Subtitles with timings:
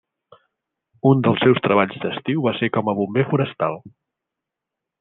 [1.09, 3.79] Un dels seus treballs d'estiu va ser com a bomber forestal.